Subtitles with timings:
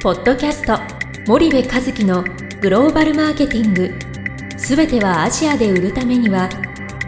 [0.00, 0.78] ポッドキャスト
[1.26, 2.22] 森部和樹の
[2.60, 3.92] グローバルマーケティング。
[4.56, 6.48] すべてはアジアで売るためには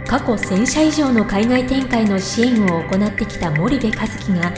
[0.09, 4.53] 過去1000社以上の海外展開の支援を行ってきた森部和樹が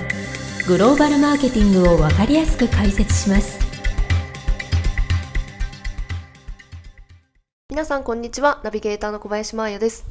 [0.66, 3.58] グローバルマーケティングを分かりやすく解説します。
[7.68, 8.62] 皆さんこんにちは。
[8.64, 10.06] ナビゲーターの小林真彩です。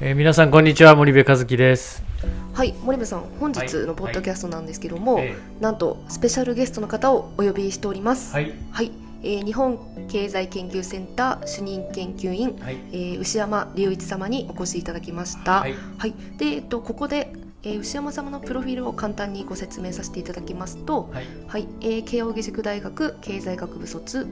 [0.00, 0.94] えー、皆さんこんにちは。
[0.94, 2.04] 森部和樹です
[2.54, 5.36] はい森部さん本日のポッドキャストなんですけども、はいはい。
[5.60, 8.32] なんとスペシャルゲストの方をお呼びしております。
[8.32, 8.52] はい。
[8.70, 8.92] はい、
[9.24, 12.76] えー日本経済研究センター主任研究員、はい。
[12.92, 15.62] えー牛山隆一様にお越しいただきました。
[15.62, 15.74] はい。
[16.38, 17.32] で、えっと、ここで、
[17.64, 21.26] えー牛山様のプロフィールを簡単にご説明させていただきますと、はい。
[21.48, 21.66] はい。
[21.80, 24.28] えー慶應義塾大学経済学部卒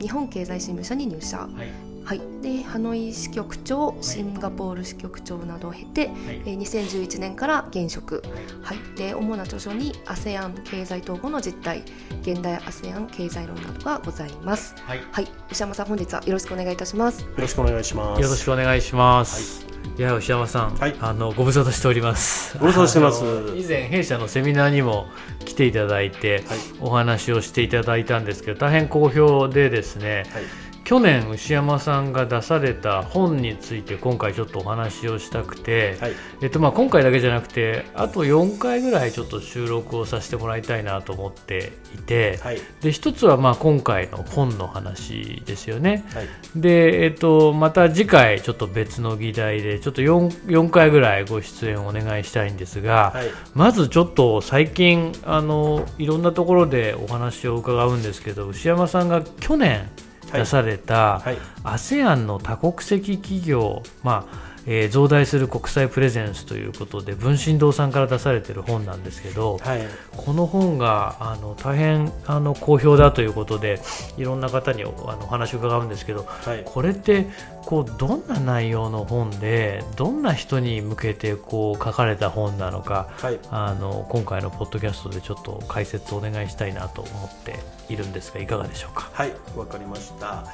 [0.00, 6.16] 日本経済新聞社に入社、はいはい、でハノイ支局長シンガポール支局長などを経て、はい。
[6.46, 8.22] えー2011年から現職、
[8.62, 11.82] はい、で主な著書に ASEAN 経済統合の実態
[12.22, 14.74] 現代 ASEAN 経済論などがございます。
[14.84, 15.00] はい。
[15.10, 15.28] はい。
[15.50, 17.22] 牛山さん本日はよろしくお願いいたします。
[17.22, 18.22] よろしくお願いします。
[18.22, 20.96] よろしくお願いします、い、や牛山さん、はい。
[21.00, 22.58] あのご無沙汰しております。
[22.58, 23.24] ご無沙汰してます。
[23.56, 25.06] 以前弊社のセミナーにも
[25.44, 26.58] 来ていただいて、はい。
[26.80, 30.42] お話をしていただいたんですけど大変好評でですねはい。
[30.90, 36.12] 去年牛山さんが出された本について今回ちょっとお話をしたくて、はい。
[36.42, 42.58] えっとまあ、今回だけじゃなくてあと4回ぐらいちょっと収録をさせてもらいたいなと思っていて、はい。
[42.80, 46.04] で一つはまあ今回の本の話ですよね。
[46.12, 46.26] はい。
[46.56, 53.28] で、えっと、また次回ちょっと別の議題でちょっと 4, 4回ぐらいご出演お願いしたいんですが、はい。
[53.54, 59.88] まずちょっと最近あのいろんなところでお話を伺うんですけど牛山さんが去年
[60.32, 61.38] 出された、はい。
[61.64, 69.80] ASEAN の多国籍企業、まあえー増大する国際プレゼンスということで文心堂さんから出されている本なんですけど、はい。
[70.16, 73.80] この本があの大変あの好評だということで
[74.16, 76.62] いろんな方におあのお話を伺うんですけどはい。
[76.64, 77.26] これって
[77.64, 83.38] こうどんな内容の本でどんな人に向けてこう書かれた本なのかはい。
[83.50, 89.08] あの今回のポッドキャストでちょっと解説をお願いしたいなと思っているんですがいかがでしょうか？
[89.12, 89.32] はい。
[89.56, 90.44] わかりました。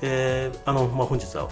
[0.00, 1.48] えー、あの、まあ、本日は、あの、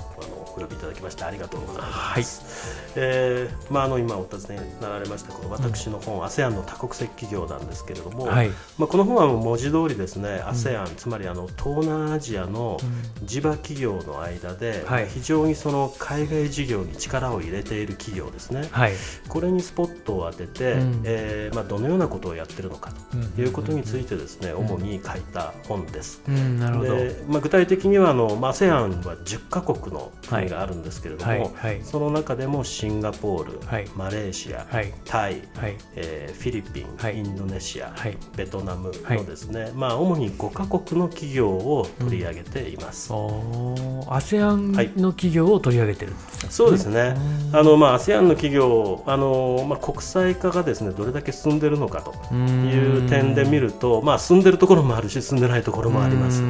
[0.56, 2.92] お呼びいただきまして、ありがとうございます。
[2.96, 8.26] えー、まあ、あの、今お尋ねになられました、この私の本、ASEAN の多国籍企業なんですけれども。
[8.26, 12.78] はい、まあ、この本は文字通りですね、ASEAN、つまりあの東南アジアの
[13.24, 15.08] 地場企業の間で、はい。
[15.08, 18.92] 非常にその海外事業に力を入れている企業ですね、はい。
[19.28, 21.02] これにスポットを当てて、うん。
[21.04, 22.92] えーまあ、どのようなことをやってるのか
[23.34, 24.56] ということについてですね、ん。
[24.56, 26.22] 主に書いた本です。
[26.26, 26.96] うん、なるほど。
[26.96, 30.12] でまあ、具体的にはあの、まあ、ASEAN は10カ国の
[30.46, 33.86] 国があるんですけれども、その中でもシンガポール、はい。
[33.96, 34.92] マレーシア、はい。
[35.04, 35.76] タイ、はい。
[35.96, 37.18] えーフィリピン、はい。
[37.18, 38.16] インドネシア、はい。
[38.36, 43.12] ベトナムのですね、まあ、主に5カ国の企業を取り上げています。
[43.12, 46.12] ASEAN の企業を取り上げてる
[46.50, 47.16] そうですね、
[47.52, 56.42] あのまあ ASEAN の企業、あのまあ、国際化がですねどれだけ進んでいるのかという点で見ると、まあ、進んでいるところもあるし、進んでないところもあります。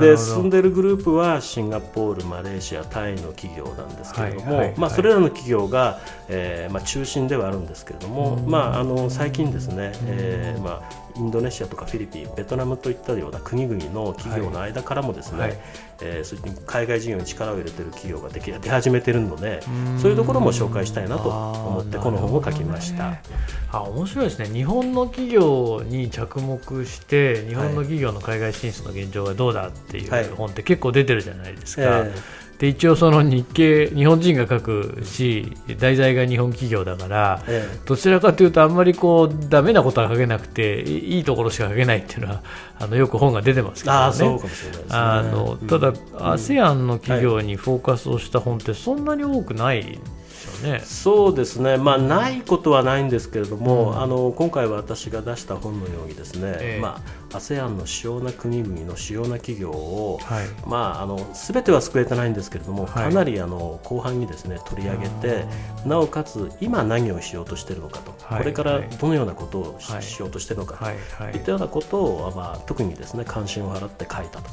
[0.00, 8.50] で進んでいるグループはシンガポール、マレーシア、タイの企業なんですけれども、はいはいまあ、それらの企業が、えーまあ、中心ではあるんですけれども、うん。
[8.50, 15.58] まあ、あの最近ですね、えーまあ、インドネシアとかフィリピン、ベトナムといったような国々の企業の間からもですね、はい。
[16.00, 19.98] えーそういう海外事業に力を入れている企業ができ出始めているので、うん。
[19.98, 23.18] そういうところも紹介したいなと思ってこの本を書きました。
[23.70, 24.46] あ面白いですね。
[24.46, 30.24] 日本の企業に着目して日本の企業の海外進出の現状がどうだっていはい。
[30.24, 32.12] う本って結構出てるじゃないですか、え
[32.62, 37.68] で一応その日系日本人が書くし題材が日本企業だからーえ。
[37.84, 42.42] どちらかというとあんまりこうダメなことは書けなくていいいところしか書けないっていうのは
[42.78, 44.12] あのよく本が出てますけどね。
[44.12, 44.96] そうかもしれないですね。
[44.96, 45.94] あのうんただ、うん。
[45.94, 49.98] ASEAN の企業にフォーカスをした本ってそんなに多くない
[50.42, 50.80] ですよね。
[50.84, 54.00] そうですね、まあ、ないことはないんですけれども、うん。
[54.00, 56.80] あの今回私が出した本のようにですね、ええ。
[56.80, 57.00] ま
[57.30, 60.46] あ、ASEAN の主要な国々の主要な企業を、はい。
[60.66, 63.04] まあ、あの全ては救えてないんですけれども、はい。
[63.04, 65.44] かなりあの後半にですね取り上げて
[65.86, 68.38] なおかつ今何をしようとしているのかと、はい。
[68.38, 70.02] これからどのようなことをし,、はい。
[70.20, 71.32] ようとしているのかと、はい。
[71.36, 74.50] ったようなことを、まあ、特にですね関心を払って書いたと。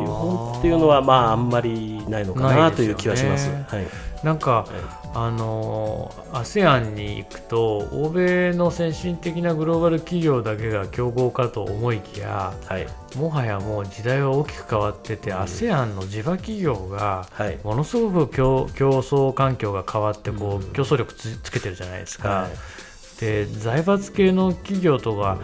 [0.00, 3.50] いう本っていうのは、まあ、あんまりないのかなという気はします。
[3.50, 3.86] はい
[4.22, 12.86] なんか、はいあの ASEAN に行くと欧米の先進的なグローバル企業だけが競合かと思いきやはい。
[13.16, 17.58] もはやもう時代は大きく変わってて、ASEAN の地場企業がはい。
[17.64, 20.72] ものすごく競競争環境が変わってこう、うん。
[20.72, 22.28] 競争力つつけてるじゃないですか。
[22.28, 23.20] はい。
[23.20, 25.40] で財閥系の企業とか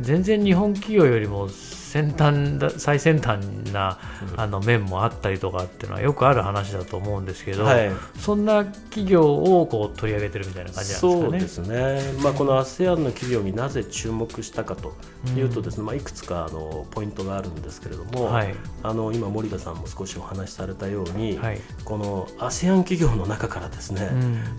[0.00, 1.48] 全然日本企業よりも
[1.96, 3.40] 先端だ最先端
[3.72, 3.98] な、
[4.36, 11.70] あの面もあったりとかっていうのはよくある話だと思うんですけど、はい、そんな企業をこう取り上げてるみたいな感じなんですかね？
[11.70, 14.94] そうですね、まあ、この ASEAN の企業になぜ注目したかと
[15.36, 24.10] いうとですね、まあ、いくつかあのポイントがあるんですけれども、はい、あの今森田さんも少しお話しされたように、はい、この ASEAN 企業の中からですね、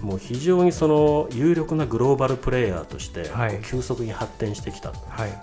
[0.01, 3.29] うん、もう非常にその有力なグローバルプレーヤーとして
[3.69, 4.91] 急速に発展してきた、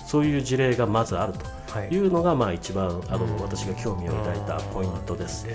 [0.06, 1.64] そういう事例がまずあると。
[1.90, 1.96] い。
[1.96, 5.46] うのがまあ一番あの私が興味を抱いたポイントです。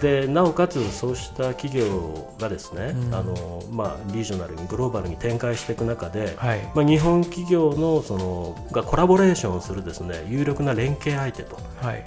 [0.00, 6.36] でなおかつそうした企業がですね、あのまあ、リージョナルにグローバルに展開していく中で、
[6.74, 11.56] まあ、日本企業のそのがコラボレーションするですね有力な連携相手と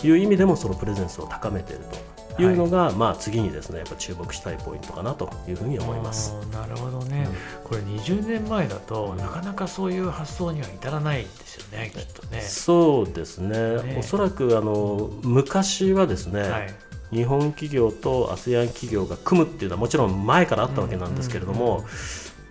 [0.07, 2.20] いう意味でもそのプレゼンスを高めていると。
[2.39, 6.33] いうのが、はい、まあ、次にですねやっぱ注目したいポイントかなというふうに思います。
[6.51, 7.27] なるほどね、
[7.63, 12.41] うん、これ20年前だとなかなかそういう発想には至らないんですよねきっとね。
[12.41, 13.81] そうですね。
[13.83, 13.97] ね。
[13.99, 16.73] おそらくあの昔はですね、はい。
[17.11, 21.83] 日本企業と ASEAN 企業が組むっていうのはもちろん前からあったわけなんですけれども、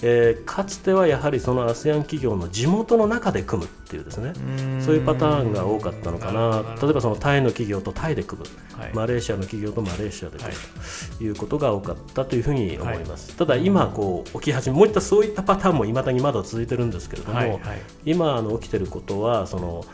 [0.03, 4.33] えー、かつてはやはりその ASEAN 企業の地元の中で組むっていうですね。
[4.81, 6.77] そういうパターンが多かったのかな。
[6.81, 17.61] 例えばそのタイの企業とタイで組む、はい、マレーシアの企業とマレーシアで組む、ということが多かったというふうに思います、はい、ただ今こう起き始めもういったそういったパターンもいまだにまだ続いてるんですけれども、はいはい、
[18.05, 19.85] 今あの起きてることはその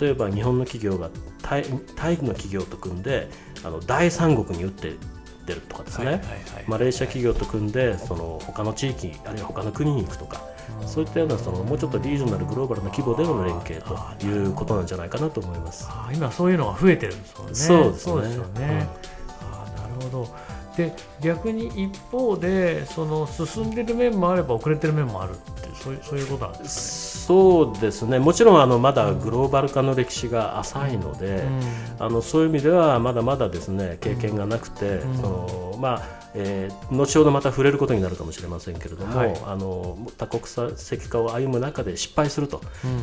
[0.00, 1.10] 例えば日本の企業が
[1.42, 1.64] タイ
[1.94, 3.28] タイの企業と組んで
[3.64, 4.94] あの第三国に打って
[5.44, 6.22] ってるとかですね、
[6.66, 10.40] マレーシア企業と組んでその他の地域あるいは他の国に行くとか、
[10.86, 13.82] そういったようなそのもうちょっとリージョナルグローバルな規模での連携
[14.18, 15.88] ということなんじゃないかなと思います。
[16.14, 17.54] 今そういうのが増えてるんですもんね。
[17.54, 17.88] そ
[18.18, 18.88] うですね、ね。
[19.42, 20.28] うん、あなるほど。
[20.76, 25.34] で逆に一方でその進んでる面もあれば遅れてる面もある
[25.74, 27.38] そういうそういうことなんですかね。
[27.38, 28.18] そうですね。
[28.18, 31.44] もちろんあのまだグローバル化の歴史が浅いので、
[31.98, 40.42] うん、あのそういう意味ではまだまだですね経験がなくて、うん、そのまあえー、後ほどまた触れることになるかもしれませんけれども、はい、あの多国
[40.76, 42.60] 籍化を歩む中で失敗すると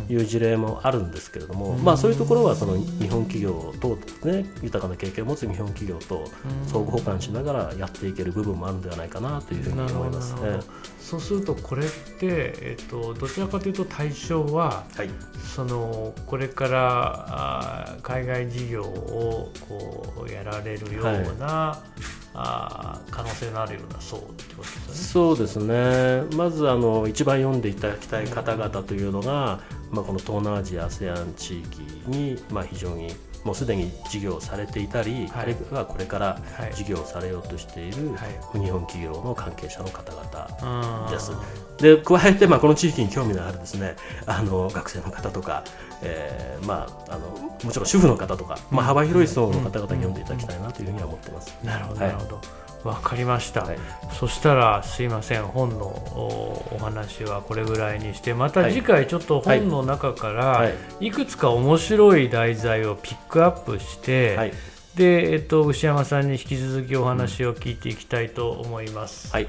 [0.10, 3.98] いう事例もあるんですけれども、うん、まあ、そういうところはその日本企業と、
[4.28, 6.26] ね、豊かな経験を持つ日本企業と
[6.68, 10.60] 相互補完しながらやっていける部分もあるんではないかなというふうに思います、ね、
[11.00, 11.90] そうするとこれっ
[12.20, 15.10] て、えっと、どちらかというと対象は、はい、
[15.56, 22.22] そのこれからあ海外事業をこうやられるような、はい。
[22.34, 24.96] あ可能性のあるような層ってことですね。
[24.96, 26.24] そうですね。
[26.38, 29.60] まずあの一番読んでいただきたい方々というのが、
[29.90, 36.40] まあ、この東南アジア ASEAN 地域に、まあ、非常にもうすでに事業されていたり、はい、あるいはこれから
[36.74, 38.12] 事業されようとしている
[38.54, 41.32] 日本企業の関係者の方々です。
[41.78, 43.96] で加えて、まあ、この地域に興味のあるですね
[44.28, 45.64] あの学生の方とか、
[46.04, 47.30] えーまあ、あの
[47.64, 51.58] もちろん主婦の方とか、まあ、幅広い層の方々に読んでいただきたいなというふうには思ってます。
[51.64, 52.42] なるほど、なるほど
[52.84, 53.78] わかりました、はい、
[54.20, 64.54] そしたらすいません本のお話はこれぐらいにしてまた次回ちょっと本の中からいくつか面白い題材をピックアップして、はい、
[64.96, 69.32] で、えっと、牛山さんに引き続きお話を聞いていきたいと思います。
[69.32, 69.48] はい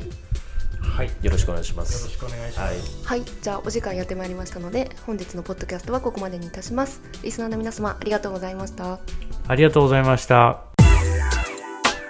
[0.83, 2.03] はい、よろしくお願いします。
[2.03, 3.07] よろしくお願いします。
[3.07, 7.01] はい、はい、じゃあお時間やってまいりましたので、本日のポッドキャストはここまでにいたします。
[7.23, 8.99] リスナーの皆様ありがとうございました。
[9.49, 10.72] ありがとうございました。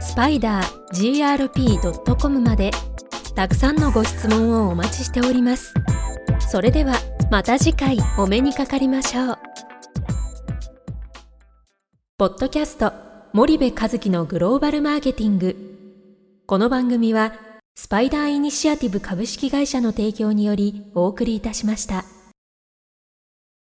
[0.00, 2.70] スパイダー grp.com まで
[3.34, 5.74] たくさんのご質問をお待ちしております。
[6.48, 6.94] それでは
[7.30, 9.38] また次回お目にかかりましょう。
[12.16, 12.92] ポッドキャスト
[13.32, 15.54] 森部和樹のグローバルマーケティング。
[16.46, 17.34] この番組は
[17.76, 22.04] スパイダーイニシアティブ株式会社の提供によりお送りいたしました。